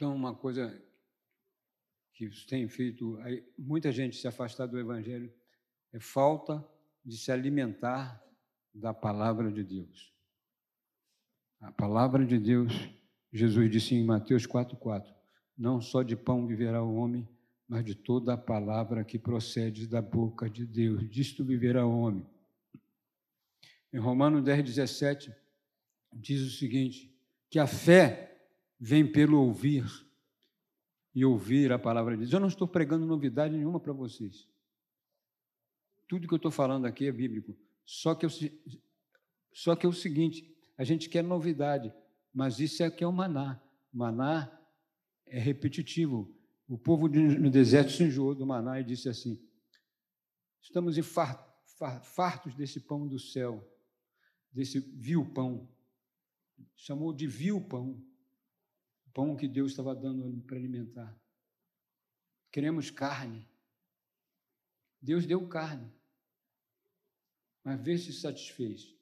Então, 0.00 0.16
uma 0.16 0.34
coisa 0.34 0.82
que 2.14 2.26
tem 2.46 2.66
feito 2.68 3.18
muita 3.58 3.92
gente 3.92 4.16
se 4.16 4.26
afastar 4.26 4.64
do 4.64 4.78
Evangelho 4.78 5.30
é 5.92 6.00
falta 6.00 6.66
de 7.04 7.18
se 7.18 7.30
alimentar 7.30 8.18
da 8.74 8.94
palavra 8.94 9.52
de 9.52 9.62
Deus. 9.62 10.10
A 11.60 11.70
palavra 11.70 12.24
de 12.24 12.38
Deus, 12.38 12.72
Jesus 13.30 13.70
disse 13.70 13.94
em 13.94 14.02
Mateus 14.02 14.46
4,4: 14.46 15.14
Não 15.54 15.82
só 15.82 16.02
de 16.02 16.16
pão 16.16 16.46
viverá 16.46 16.82
o 16.82 16.94
homem, 16.94 17.28
mas 17.68 17.84
de 17.84 17.94
toda 17.94 18.32
a 18.32 18.38
palavra 18.38 19.04
que 19.04 19.18
procede 19.18 19.86
da 19.86 20.00
boca 20.00 20.48
de 20.48 20.64
Deus. 20.64 21.06
Disto 21.10 21.44
viverá 21.44 21.84
o 21.84 22.00
homem. 22.00 22.26
Em 23.92 23.98
Romanos 23.98 24.42
10, 24.44 24.64
17, 24.64 25.30
diz 26.10 26.40
o 26.40 26.56
seguinte: 26.56 27.14
que 27.50 27.58
a 27.58 27.66
fé 27.66 28.29
vem 28.80 29.06
pelo 29.06 29.38
ouvir 29.38 29.84
e 31.14 31.22
ouvir 31.24 31.70
a 31.70 31.78
palavra 31.78 32.14
de 32.14 32.20
Deus. 32.20 32.32
Eu 32.32 32.40
não 32.40 32.48
estou 32.48 32.66
pregando 32.66 33.04
novidade 33.04 33.54
nenhuma 33.54 33.78
para 33.78 33.92
vocês. 33.92 34.48
Tudo 36.08 36.26
que 36.26 36.32
eu 36.32 36.36
estou 36.36 36.50
falando 36.50 36.86
aqui 36.86 37.06
é 37.06 37.12
bíblico. 37.12 37.54
Só 37.84 38.14
que, 38.14 38.24
eu, 38.24 38.30
só 39.52 39.76
que 39.76 39.84
é 39.84 39.88
o 39.88 39.92
seguinte: 39.92 40.50
a 40.78 40.84
gente 40.84 41.08
quer 41.10 41.22
novidade, 41.22 41.92
mas 42.32 42.58
isso 42.58 42.82
é 42.82 42.90
que 42.90 43.04
é 43.04 43.06
o 43.06 43.12
maná. 43.12 43.60
Maná 43.92 44.50
é 45.26 45.38
repetitivo. 45.38 46.34
O 46.66 46.78
povo 46.78 47.08
no 47.08 47.50
deserto 47.50 47.92
se 47.92 48.04
enjoou 48.04 48.34
do 48.34 48.46
maná 48.46 48.80
e 48.80 48.84
disse 48.84 49.08
assim: 49.08 49.38
estamos 50.62 50.96
fartos 52.02 52.54
desse 52.54 52.80
pão 52.80 53.06
do 53.06 53.18
céu, 53.18 53.62
desse 54.50 54.80
vil 54.80 55.24
pão. 55.32 55.68
Chamou 56.76 57.12
de 57.12 57.26
vil 57.26 57.60
pão 57.60 58.02
pão 59.20 59.36
que 59.36 59.46
Deus 59.46 59.72
estava 59.72 59.94
dando 59.94 60.40
para 60.46 60.56
alimentar. 60.56 61.14
Queremos 62.50 62.90
carne. 62.90 63.46
Deus 64.98 65.26
deu 65.26 65.46
carne, 65.46 65.92
mas 67.62 67.78
vê 67.82 67.98
se 67.98 68.14
satisfez. 68.14 68.96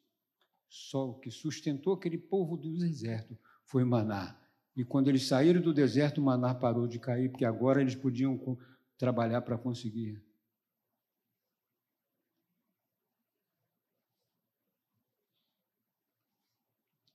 Só 0.69 1.11
o 1.11 1.21
que 1.21 1.31
sustentou 1.31 1.95
aquele 1.95 2.19
povo 2.19 2.57
do 2.57 2.77
deserto 2.77 3.39
foi 3.65 3.85
maná. 3.85 4.37
E 4.75 4.85
quando 4.85 5.09
eles 5.09 5.27
saíram 5.27 5.61
do 5.61 5.73
deserto, 5.73 6.21
maná 6.21 6.53
parou 6.53 6.89
de 6.89 6.99
cair, 6.99 7.31
porque 7.31 7.45
agora 7.45 7.81
eles 7.81 7.95
podiam 7.95 8.59
trabalhar 8.97 9.43
para 9.43 9.57
conseguir. 9.57 10.21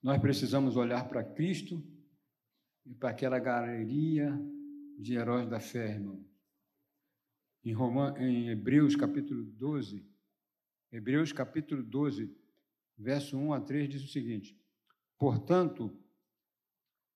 Nós 0.01 0.21
precisamos 0.21 0.77
olhar 0.77 1.07
para 1.09 1.23
Cristo 1.23 1.92
e 2.85 2.93
para 2.93 3.09
aquela 3.09 3.39
galeria 3.39 4.37
de 4.97 5.15
heróis 5.15 5.47
da 5.47 5.59
fé, 5.59 5.91
irmão. 5.91 6.23
Em, 7.63 7.71
Roman, 7.71 8.13
em 8.17 8.49
Hebreus 8.49 8.95
capítulo 8.95 9.43
12, 9.43 10.05
Hebreus 10.91 11.31
capítulo 11.31 11.81
12, 11.81 12.35
verso 12.97 13.37
1 13.37 13.53
a 13.53 13.61
3 13.61 13.89
diz 13.89 14.03
o 14.03 14.07
seguinte: 14.07 14.57
Portanto, 15.17 15.97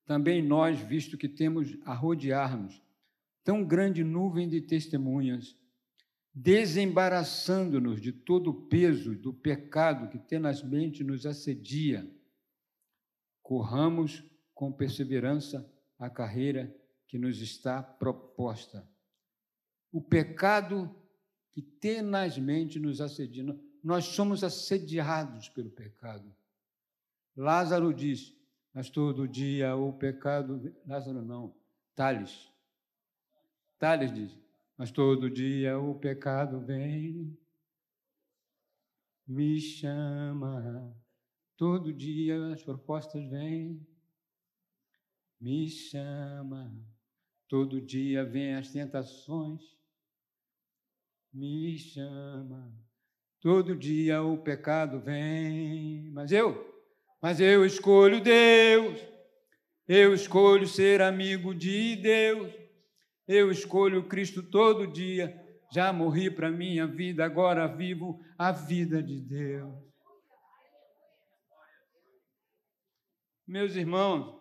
também 0.05 0.41
nós, 0.41 0.79
visto 0.79 1.17
que 1.17 1.27
temos 1.27 1.77
a 1.83 1.93
rodear-nos 1.93 2.81
tão 3.43 3.63
grande 3.63 4.03
nuvem 4.03 4.47
de 4.47 4.61
testemunhas, 4.61 5.55
desembaraçando-nos 6.33 8.01
de 8.01 8.11
todo 8.11 8.51
o 8.51 8.67
peso 8.67 9.15
do 9.15 9.33
pecado 9.33 10.09
que 10.09 10.19
tenazmente 10.19 11.03
nos 11.03 11.25
assedia, 11.25 12.09
corramos 13.41 14.23
com 14.57 14.71
perseverança 14.71 15.71
a 15.99 16.09
carreira 16.09 16.75
que 17.07 17.19
nos 17.19 17.39
está 17.41 17.81
proposta. 17.81 18.89
O 19.91 20.01
pecado 20.01 20.93
que 21.53 21.61
tenazmente 21.61 22.79
nos 22.79 22.99
assedia. 22.99 23.45
Nós 23.83 24.05
somos 24.05 24.43
assediados 24.43 25.47
pelo 25.47 25.69
pecado. 25.69 26.35
Lázaro 27.35 27.93
diz, 27.93 28.35
mas 28.73 28.89
todo 28.89 29.27
dia 29.27 29.75
o 29.75 29.93
pecado. 29.93 30.75
Lázaro 30.87 31.21
não, 31.21 31.55
Tales. 31.95 32.51
Tales 33.77 34.11
diz, 34.11 34.39
mas 34.75 34.89
todo 34.89 35.29
dia 35.29 35.77
o 35.77 35.93
pecado 35.99 36.59
vem, 36.59 37.37
me 39.27 39.59
chama, 39.59 40.95
todo 41.55 41.93
dia 41.93 42.53
as 42.53 42.63
propostas 42.63 43.23
vêm 43.29 43.85
me 45.39 45.69
chama. 45.69 46.73
Todo 47.47 47.81
dia 47.81 48.25
vem 48.25 48.55
as 48.55 48.71
tentações, 48.71 49.61
me 51.33 51.77
chama. 51.77 52.73
Todo 53.39 53.75
dia 53.75 54.21
o 54.21 54.37
pecado 54.37 54.99
vem, 54.99 56.11
mas 56.11 56.31
eu, 56.31 56.83
mas 57.21 57.39
eu 57.39 57.65
escolho 57.65 58.21
Deus. 58.21 58.99
Eu 59.87 60.13
escolho 60.13 60.67
ser 60.67 61.01
amigo 61.01 61.55
de 61.55 61.95
Deus. 61.95 62.53
Eu 63.25 63.49
escolho 63.49 64.07
Cristo 64.07 64.43
todo 64.43 64.91
dia. 64.91 65.33
Já 65.71 65.93
morri 65.93 66.29
para 66.29 66.51
minha 66.51 66.85
vida, 66.85 67.23
agora 67.23 67.67
vivo 67.67 68.19
a 68.37 68.51
vida 68.51 69.01
de 69.01 69.21
Deus. 69.21 69.87
Meus 73.45 73.75
irmãos, 73.77 74.36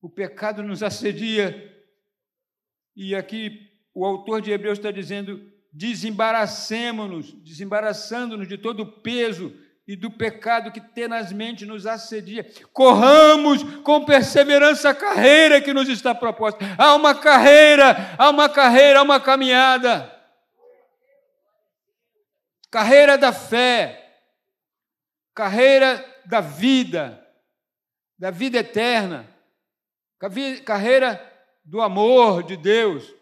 o 0.00 0.08
pecado 0.08 0.62
nos 0.62 0.82
assedia. 0.82 1.72
E 2.94 3.14
aqui 3.14 3.70
o 3.94 4.04
autor 4.04 4.40
de 4.40 4.50
Hebreus 4.50 4.78
está 4.78 4.90
dizendo: 4.90 5.40
desembaracemos-nos, 5.72 7.32
desembaraçando-nos 7.42 8.48
de 8.48 8.58
todo 8.58 8.80
o 8.80 8.92
peso 9.00 9.52
e 9.88 9.94
do 9.94 10.10
pecado 10.10 10.72
que 10.72 10.80
tenazmente 10.80 11.64
nos 11.64 11.86
assedia. 11.86 12.48
Corramos 12.72 13.62
com 13.82 14.04
perseverança 14.04 14.90
a 14.90 14.94
carreira 14.94 15.60
que 15.60 15.72
nos 15.72 15.88
está 15.88 16.14
proposta. 16.14 16.64
Há 16.76 16.94
uma 16.94 17.14
carreira, 17.14 18.14
há 18.18 18.30
uma 18.30 18.48
carreira, 18.48 18.98
há 18.98 19.02
uma 19.02 19.20
caminhada. 19.20 20.12
Carreira 22.70 23.16
da 23.16 23.32
fé, 23.32 24.20
carreira 25.32 26.04
da 26.26 26.40
vida, 26.40 27.24
da 28.18 28.30
vida 28.30 28.58
eterna 28.58 29.35
carreira 30.64 31.20
do 31.64 31.80
amor 31.80 32.42
de 32.42 32.56
Deus. 32.56 33.14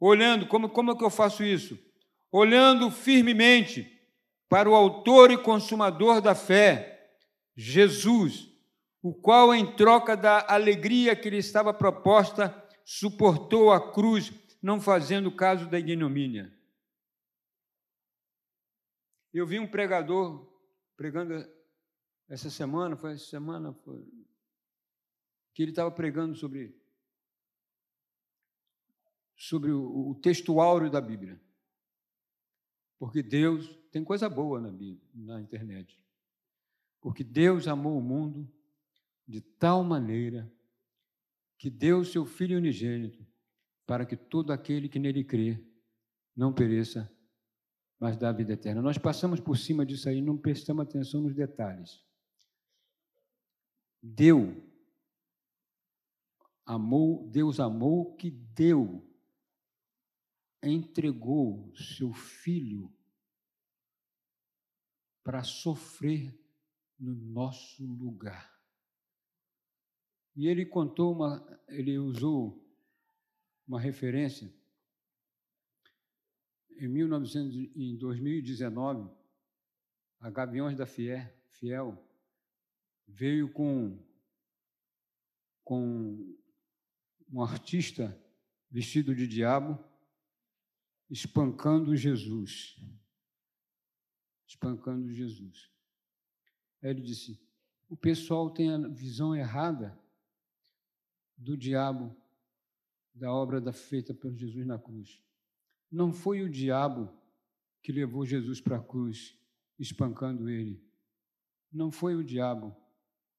Olhando, 0.00 0.48
como, 0.48 0.68
como 0.68 0.90
é 0.90 0.96
que 0.96 1.04
eu 1.04 1.10
faço 1.10 1.44
isso? 1.44 1.78
Olhando 2.30 2.90
firmemente 2.90 3.88
para 4.48 4.68
o 4.68 4.74
Autor 4.74 5.30
e 5.30 5.38
Consumador 5.38 6.20
da 6.20 6.34
fé, 6.34 7.08
Jesus, 7.54 8.48
o 9.00 9.14
qual, 9.14 9.54
em 9.54 9.76
troca 9.76 10.16
da 10.16 10.44
alegria 10.48 11.14
que 11.14 11.30
lhe 11.30 11.38
estava 11.38 11.72
proposta, 11.72 12.52
suportou 12.84 13.70
a 13.70 13.92
cruz, 13.92 14.32
não 14.60 14.80
fazendo 14.80 15.30
caso 15.30 15.70
da 15.70 15.78
ignomínia. 15.78 16.52
Eu 19.32 19.46
vi 19.46 19.58
um 19.58 19.66
pregador 19.66 20.46
pregando 20.96 21.48
essa 22.32 22.48
semana, 22.48 22.96
foi 22.96 23.12
essa 23.12 23.26
semana, 23.26 23.74
foi, 23.74 24.02
que 25.52 25.62
ele 25.62 25.70
estava 25.70 25.90
pregando 25.90 26.34
sobre, 26.34 26.74
sobre 29.36 29.70
o, 29.70 30.08
o 30.08 30.14
texto 30.14 30.58
áureo 30.58 30.90
da 30.90 30.98
Bíblia. 30.98 31.38
Porque 32.98 33.22
Deus, 33.22 33.68
tem 33.90 34.02
coisa 34.02 34.30
boa 34.30 34.62
na 34.62 34.70
Bíblia, 34.70 35.06
na 35.12 35.42
internet. 35.42 36.02
Porque 37.02 37.22
Deus 37.22 37.68
amou 37.68 37.98
o 37.98 38.02
mundo 38.02 38.50
de 39.28 39.42
tal 39.42 39.84
maneira 39.84 40.50
que 41.58 41.68
deu 41.68 42.02
seu 42.02 42.24
Filho 42.24 42.56
unigênito 42.56 43.26
para 43.84 44.06
que 44.06 44.16
todo 44.16 44.54
aquele 44.54 44.88
que 44.88 44.98
nele 44.98 45.22
crê 45.22 45.62
não 46.34 46.50
pereça, 46.50 47.14
mas 48.00 48.16
dá 48.16 48.30
a 48.30 48.32
vida 48.32 48.54
eterna. 48.54 48.80
Nós 48.80 48.96
passamos 48.96 49.38
por 49.38 49.58
cima 49.58 49.84
disso 49.84 50.08
aí, 50.08 50.22
não 50.22 50.38
prestamos 50.38 50.82
atenção 50.82 51.20
nos 51.20 51.34
detalhes 51.34 52.02
deu. 54.02 54.62
Amou, 56.64 57.28
Deus 57.28 57.60
amou 57.60 58.14
que 58.16 58.30
deu 58.30 59.08
entregou 60.62 61.74
seu 61.74 62.12
filho 62.12 62.92
para 65.24 65.42
sofrer 65.42 66.32
no 66.98 67.14
nosso 67.14 67.84
lugar. 67.84 68.52
E 70.36 70.46
ele 70.46 70.64
contou 70.64 71.12
uma, 71.12 71.60
ele 71.68 71.98
usou 71.98 72.64
uma 73.66 73.80
referência 73.80 74.52
em 76.70 76.88
1900, 76.88 77.76
em 77.76 77.96
2019, 77.96 79.10
a 80.20 80.30
Gaviões 80.30 80.76
da 80.76 80.86
Fiel, 80.86 81.28
Fiel 81.50 82.11
veio 83.12 83.52
com 83.52 83.98
com 85.64 86.36
um 87.30 87.42
artista 87.42 88.18
vestido 88.70 89.14
de 89.14 89.26
diabo 89.26 89.78
espancando 91.08 91.94
Jesus. 91.94 92.76
Espancando 94.46 95.12
Jesus. 95.12 95.70
Aí 96.82 96.90
ele 96.90 97.00
disse: 97.00 97.40
o 97.88 97.96
pessoal 97.96 98.50
tem 98.50 98.70
a 98.70 98.88
visão 98.88 99.36
errada 99.36 99.98
do 101.36 101.56
diabo, 101.56 102.16
da 103.14 103.30
obra 103.32 103.60
da 103.60 103.72
feita 103.72 104.14
por 104.14 104.32
Jesus 104.34 104.66
na 104.66 104.78
cruz. 104.78 105.22
Não 105.90 106.12
foi 106.12 106.42
o 106.42 106.48
diabo 106.48 107.12
que 107.82 107.92
levou 107.92 108.24
Jesus 108.24 108.60
para 108.60 108.78
a 108.78 108.82
cruz, 108.82 109.38
espancando 109.78 110.48
ele. 110.48 110.82
Não 111.70 111.90
foi 111.90 112.14
o 112.14 112.24
diabo. 112.24 112.74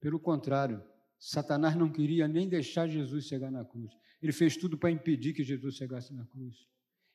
Pelo 0.03 0.19
contrário, 0.19 0.83
Satanás 1.17 1.77
não 1.77 1.89
queria 1.89 2.27
nem 2.27 2.49
deixar 2.49 2.89
Jesus 2.89 3.25
chegar 3.25 3.49
na 3.49 3.63
cruz. 3.63 3.89
Ele 4.21 4.33
fez 4.33 4.57
tudo 4.57 4.77
para 4.77 4.91
impedir 4.91 5.31
que 5.31 5.45
Jesus 5.45 5.75
chegasse 5.75 6.13
na 6.13 6.25
cruz. 6.25 6.67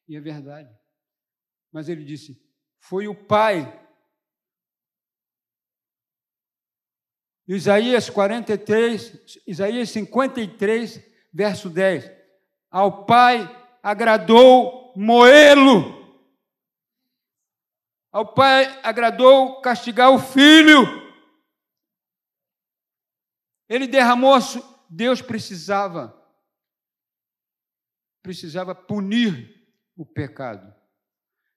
E 0.09 0.17
é 0.17 0.21
verdade. 0.23 0.75
Mas 1.71 1.91
ele 1.91 2.03
disse: 2.03 2.43
foi 2.81 3.07
o 3.07 3.15
Pai. 3.15 3.87
Isaías 7.47 8.09
43, 8.09 9.39
Isaías 9.47 9.91
53, 9.91 11.05
verso 11.31 11.69
10. 11.69 12.11
Ao 12.71 13.05
Pai 13.05 13.55
agradou 13.83 14.95
moê-lo. 14.97 16.25
Ao 18.11 18.33
Pai 18.33 18.81
agradou 18.83 19.61
castigar 19.61 20.11
o 20.11 20.19
filho. 20.19 21.08
Ele 23.69 23.87
derramou, 23.87 24.39
Deus 24.89 25.21
precisava, 25.21 26.17
precisava 28.23 28.75
punir 28.75 29.71
o 29.95 30.07
pecado. 30.07 30.75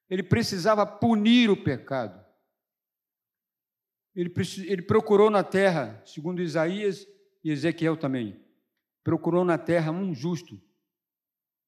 Ele 0.10 0.22
precisava 0.22 0.86
punir 0.86 1.50
o 1.50 1.64
pecado. 1.64 2.20
Ele, 4.14 4.30
ele 4.68 4.82
procurou 4.82 5.30
na 5.30 5.44
terra, 5.44 6.04
segundo 6.06 6.42
Isaías 6.42 7.08
e 7.44 7.50
Ezequiel 7.50 7.96
também, 7.96 8.44
procurou 9.04 9.46
na 9.46 9.58
terra 9.58 9.90
um 9.90 10.14
justo, 10.14 10.62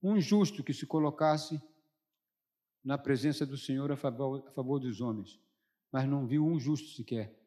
um 0.01 0.19
justo 0.19 0.61
que 0.61 0.73
se 0.73 0.85
colocasse 0.85 1.61
na 2.83 2.97
presença 2.97 3.45
do 3.45 3.57
Senhor 3.57 3.89
a 3.93 3.95
favor, 3.95 4.45
a 4.45 4.51
favor 4.51 4.77
dos 4.77 4.99
homens, 4.99 5.39
mas 5.89 6.05
não 6.05 6.27
viu 6.27 6.45
um 6.45 6.59
justo 6.59 6.89
sequer 6.89 7.42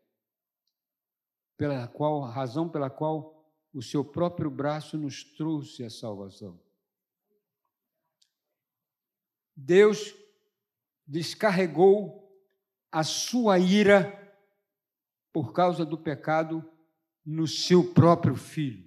pela 1.57 1.89
qual 1.89 2.21
razão 2.23 2.69
pela 2.69 2.91
qual 2.91 3.37
o 3.73 3.83
seu 3.83 4.05
próprio 4.05 4.51
braço 4.51 4.97
nos 4.97 5.23
trouxe 5.23 5.85
a 5.85 5.91
salvação. 5.91 6.61
Deus 9.55 10.15
descarregou 11.07 12.27
a 12.91 13.03
sua 13.03 13.59
ira 13.59 14.23
por 15.33 15.53
causa 15.53 15.85
do 15.85 15.99
pecado 15.99 16.65
no 17.25 17.47
seu 17.47 17.93
próprio 17.93 18.37
filho. 18.37 18.87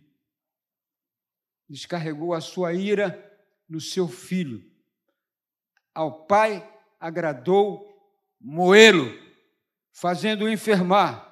Descarregou 1.67 2.33
a 2.33 2.41
sua 2.41 2.73
ira 2.73 3.25
no 3.67 3.79
seu 3.79 4.07
filho. 4.07 4.63
Ao 5.93 6.25
pai 6.25 6.67
agradou 6.99 7.87
moê-lo, 8.39 9.11
fazendo-o 9.91 10.49
enfermar 10.49 11.28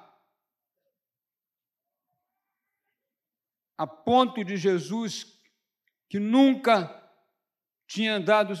a 3.78 3.86
ponto 3.86 4.44
de 4.44 4.56
Jesus, 4.56 5.38
que 6.10 6.18
nunca 6.18 6.92
tinha 7.86 8.16
andado 8.16 8.52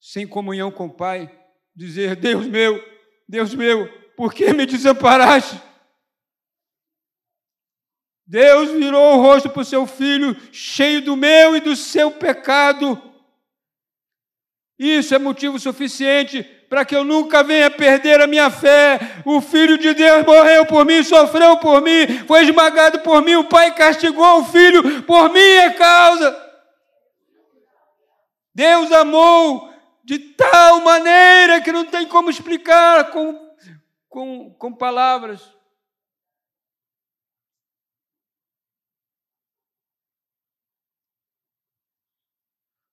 sem 0.00 0.26
comunhão 0.26 0.70
com 0.70 0.86
o 0.86 0.94
Pai, 0.94 1.28
dizer: 1.74 2.14
Deus 2.14 2.46
meu, 2.46 2.80
Deus 3.28 3.52
meu, 3.52 3.88
por 4.16 4.32
que 4.32 4.52
me 4.52 4.64
desamparaste? 4.64 5.60
Deus 8.24 8.70
virou 8.70 9.16
o 9.16 9.22
rosto 9.22 9.48
para 9.48 9.62
o 9.62 9.64
seu 9.64 9.86
filho, 9.86 10.36
cheio 10.52 11.02
do 11.02 11.16
meu 11.16 11.56
e 11.56 11.60
do 11.60 11.74
seu 11.74 12.10
pecado. 12.10 13.02
Isso 14.78 15.14
é 15.14 15.18
motivo 15.18 15.58
suficiente 15.58 16.44
para 16.68 16.84
que 16.84 16.94
eu 16.94 17.02
nunca 17.02 17.42
venha 17.42 17.70
perder 17.70 18.20
a 18.20 18.26
minha 18.26 18.50
fé. 18.50 19.00
O 19.24 19.40
Filho 19.40 19.76
de 19.76 19.92
Deus 19.94 20.24
morreu 20.24 20.66
por 20.66 20.84
mim, 20.84 21.02
sofreu 21.02 21.56
por 21.58 21.82
mim, 21.82 22.06
foi 22.26 22.44
esmagado 22.44 23.00
por 23.00 23.22
mim. 23.22 23.34
O 23.36 23.48
Pai 23.48 23.74
castigou 23.74 24.40
o 24.40 24.44
Filho 24.44 25.02
por 25.02 25.30
minha 25.32 25.74
causa. 25.74 26.48
Deus 28.54 28.92
amou 28.92 29.72
de 30.04 30.18
tal 30.18 30.80
maneira 30.80 31.60
que 31.60 31.72
não 31.72 31.84
tem 31.84 32.06
como 32.06 32.30
explicar 32.30 33.10
com, 33.10 33.54
com, 34.08 34.54
com 34.54 34.72
palavras. 34.72 35.42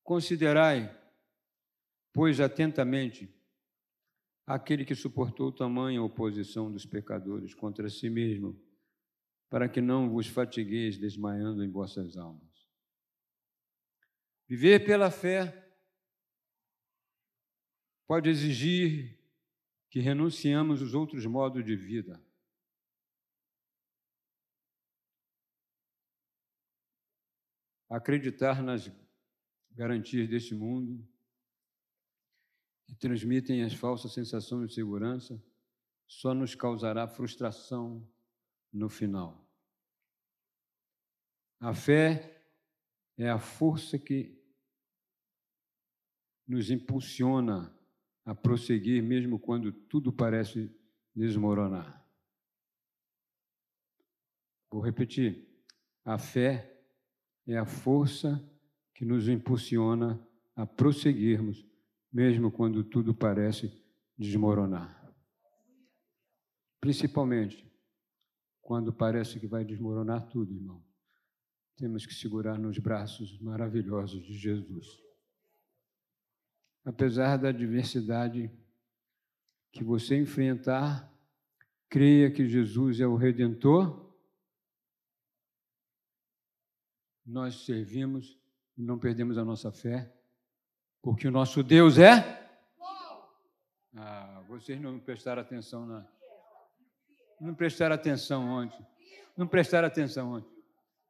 Considerai, 0.03 0.87
pois, 2.15 2.39
atentamente 2.39 3.29
aquele 4.47 4.85
que 4.85 4.95
suportou 4.95 5.51
tamanha 5.51 6.01
oposição 6.01 6.71
dos 6.71 6.85
pecadores 6.85 7.53
contra 7.53 7.89
si 7.89 8.09
mesmo, 8.09 8.57
para 9.49 9.67
que 9.67 9.81
não 9.81 10.09
vos 10.09 10.25
fatigueis 10.25 10.97
desmaiando 10.97 11.61
em 11.61 11.69
vossas 11.69 12.15
almas. 12.15 12.69
Viver 14.47 14.85
pela 14.85 15.11
fé 15.11 15.75
pode 18.07 18.29
exigir 18.29 19.19
que 19.89 19.99
renunciamos 19.99 20.81
os 20.81 20.93
outros 20.93 21.25
modos 21.25 21.65
de 21.65 21.75
vida. 21.75 22.23
Acreditar 27.89 28.63
nas 28.63 28.89
garantias 29.73 30.29
deste 30.29 30.55
mundo 30.55 31.05
que 32.85 32.95
transmitem 32.95 33.63
as 33.63 33.73
falsas 33.73 34.13
sensações 34.13 34.69
de 34.69 34.75
segurança, 34.75 35.41
só 36.07 36.33
nos 36.33 36.53
causará 36.53 37.07
frustração 37.07 38.07
no 38.71 38.89
final. 38.89 39.45
A 41.59 41.73
fé 41.73 42.43
é 43.17 43.29
a 43.29 43.39
força 43.39 43.97
que 43.97 44.39
nos 46.47 46.69
impulsiona 46.69 47.75
a 48.23 48.35
prosseguir, 48.35 49.01
mesmo 49.01 49.39
quando 49.39 49.71
tudo 49.71 50.11
parece 50.11 50.71
desmoronar. 51.15 52.05
Vou 54.69 54.81
repetir. 54.81 55.47
A 56.03 56.17
fé 56.17 56.83
é 57.47 57.57
a 57.57 57.65
força 57.65 58.43
que 58.93 59.05
nos 59.05 59.27
impulsiona 59.27 60.19
a 60.55 60.65
prosseguirmos, 60.65 61.65
mesmo 62.15 62.49
quando 62.49 62.81
tudo 62.81 63.13
parece 63.13 63.69
desmoronar. 64.17 65.13
Principalmente 66.79 67.69
quando 68.61 68.93
parece 68.93 69.37
que 69.37 69.45
vai 69.45 69.65
desmoronar 69.65 70.29
tudo, 70.29 70.53
irmão. 70.53 70.81
Temos 71.75 72.05
que 72.05 72.13
segurar 72.13 72.57
nos 72.57 72.79
braços 72.79 73.37
maravilhosos 73.41 74.23
de 74.23 74.33
Jesus. 74.33 74.87
Apesar 76.85 77.35
da 77.35 77.49
adversidade 77.49 78.49
que 79.73 79.83
você 79.83 80.15
enfrentar, 80.15 81.13
creia 81.89 82.31
que 82.31 82.47
Jesus 82.47 83.01
é 83.01 83.05
o 83.05 83.17
redentor. 83.17 84.15
Nós 87.25 87.65
servimos 87.65 88.39
e 88.77 88.81
não 88.81 88.97
perdemos 88.97 89.37
a 89.37 89.43
nossa 89.43 89.69
fé 89.69 90.14
porque 91.05 91.27
o 91.27 91.31
nosso 91.31 91.61
Deus 91.61 91.99
é? 91.99 92.49
Ah, 93.95 94.41
vocês 94.47 94.81
não 94.81 94.99
prestaram 94.99 95.39
atenção 95.39 95.85
na. 95.85 96.03
Não 97.39 97.53
prestaram 97.53 97.93
atenção 97.93 98.49
ontem. 98.49 98.83
Não 99.37 99.47
prestaram 99.47 99.87
atenção 99.87 100.33
ontem. 100.33 100.49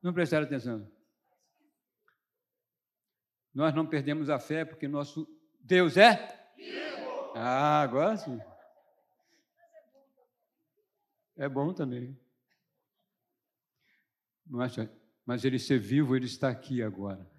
Não 0.04 0.12
prestaram 0.14 0.46
atenção. 0.46 0.92
Nós 3.54 3.74
não 3.74 3.88
perdemos 3.88 4.30
a 4.30 4.38
fé 4.38 4.66
porque 4.66 4.86
nosso 4.86 5.26
Deus 5.62 5.96
é? 5.96 6.28
Ah, 7.34 7.80
agora 7.82 8.18
sim. 8.18 8.38
É 11.38 11.48
bom 11.48 11.74
também. 11.74 12.20
Mas, 14.46 14.76
mas 15.26 15.46
ele 15.46 15.58
ser 15.58 15.80
vivo, 15.80 16.18
ele 16.18 16.26
está 16.26 16.50
aqui 16.50 16.84
agora. 16.84 17.35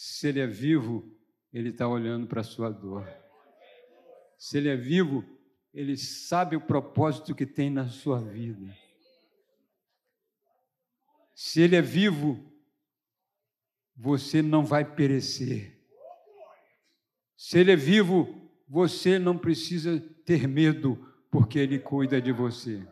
Se 0.00 0.28
ele 0.28 0.38
é 0.38 0.46
vivo, 0.46 1.12
ele 1.52 1.70
está 1.70 1.88
olhando 1.88 2.28
para 2.28 2.40
a 2.40 2.44
sua 2.44 2.70
dor. 2.70 3.04
Se 4.38 4.56
ele 4.56 4.68
é 4.68 4.76
vivo, 4.76 5.24
ele 5.74 5.96
sabe 5.96 6.54
o 6.54 6.60
propósito 6.60 7.34
que 7.34 7.44
tem 7.44 7.68
na 7.68 7.88
sua 7.88 8.20
vida. 8.20 8.72
Se 11.34 11.60
ele 11.60 11.74
é 11.74 11.82
vivo, 11.82 12.38
você 13.96 14.40
não 14.40 14.64
vai 14.64 14.84
perecer. 14.84 15.76
Se 17.36 17.58
ele 17.58 17.72
é 17.72 17.76
vivo, 17.76 18.48
você 18.68 19.18
não 19.18 19.36
precisa 19.36 19.98
ter 20.24 20.46
medo, 20.46 21.12
porque 21.28 21.58
ele 21.58 21.80
cuida 21.80 22.22
de 22.22 22.30
você. 22.30 22.86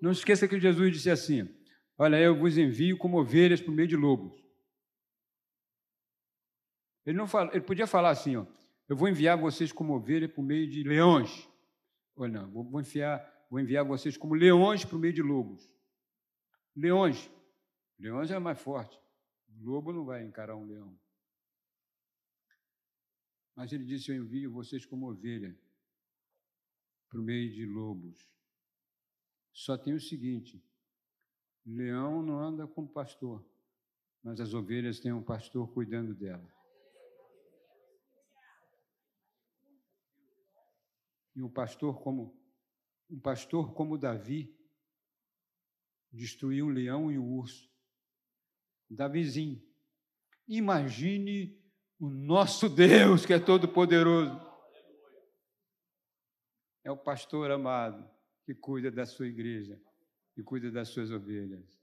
Não 0.00 0.10
esqueça 0.12 0.48
que 0.48 0.58
Jesus 0.58 0.94
disse 0.94 1.10
assim: 1.10 1.46
Olha, 1.98 2.18
eu 2.18 2.34
vos 2.34 2.56
envio 2.56 2.96
como 2.96 3.20
ovelhas 3.20 3.60
por 3.60 3.74
meio 3.74 3.86
de 3.86 3.96
lobos. 3.96 4.41
Ele, 7.04 7.16
não 7.16 7.26
fala, 7.26 7.50
ele 7.50 7.62
podia 7.62 7.86
falar 7.86 8.10
assim: 8.10 8.36
ó, 8.36 8.46
Eu 8.88 8.96
vou 8.96 9.08
enviar 9.08 9.36
vocês 9.36 9.72
como 9.72 9.94
ovelhas 9.94 10.30
por 10.30 10.42
meio 10.42 10.68
de 10.68 10.82
leões. 10.82 11.48
Ou 12.14 12.28
não, 12.28 12.50
vou 12.50 12.80
enviar, 12.80 13.46
vou 13.50 13.58
enviar 13.58 13.84
vocês 13.84 14.16
como 14.16 14.34
leões 14.34 14.84
por 14.84 14.98
meio 14.98 15.12
de 15.12 15.22
lobos. 15.22 15.70
Leões. 16.76 17.30
Leões 17.98 18.30
é 18.30 18.38
mais 18.38 18.60
forte. 18.60 18.98
O 19.48 19.64
lobo 19.64 19.92
não 19.92 20.04
vai 20.04 20.24
encarar 20.24 20.56
um 20.56 20.64
leão. 20.64 20.98
Mas 23.54 23.72
ele 23.72 23.84
disse: 23.84 24.10
Eu 24.10 24.16
envio 24.16 24.50
vocês 24.50 24.84
como 24.84 25.10
ovelha 25.10 25.56
por 27.08 27.20
meio 27.20 27.52
de 27.52 27.66
lobos. 27.66 28.28
Só 29.52 29.76
tem 29.76 29.94
o 29.94 30.00
seguinte: 30.00 30.62
leão 31.64 32.22
não 32.22 32.38
anda 32.38 32.66
com 32.66 32.86
pastor, 32.86 33.44
mas 34.22 34.40
as 34.40 34.54
ovelhas 34.54 34.98
têm 34.98 35.12
um 35.12 35.22
pastor 35.22 35.70
cuidando 35.72 36.14
dela. 36.14 36.51
E 41.34 41.42
um 41.42 41.50
pastor 41.50 42.00
como 42.02 42.40
um 43.10 43.20
pastor 43.20 43.74
como 43.74 43.98
Davi 43.98 44.56
destruiu 46.10 46.66
um 46.66 46.70
leão 46.70 47.10
e 47.10 47.18
um 47.18 47.34
urso. 47.34 47.70
Davizinho. 48.88 49.62
Imagine 50.48 51.58
o 51.98 52.08
nosso 52.08 52.68
Deus 52.68 53.26
que 53.26 53.32
é 53.32 53.38
todo 53.38 53.68
poderoso. 53.68 54.40
É 56.84 56.90
o 56.90 56.96
pastor 56.96 57.50
amado 57.50 58.10
que 58.44 58.54
cuida 58.54 58.90
da 58.90 59.06
sua 59.06 59.26
igreja 59.26 59.80
e 60.36 60.42
cuida 60.42 60.70
das 60.70 60.88
suas 60.88 61.10
ovelhas. 61.10 61.81